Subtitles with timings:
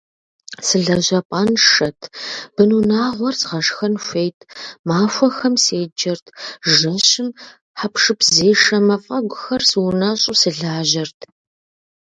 [0.65, 1.99] Сылэжьапӏэншэт,
[2.55, 4.39] бынунагъуэр згъашхэн хуейт,
[4.87, 6.25] махуэхэм седжэрт,
[6.75, 7.29] жэщым
[7.79, 11.19] хьэпшыпзешэ мафӏэгухэр сыунэщӏу сылажьэрт.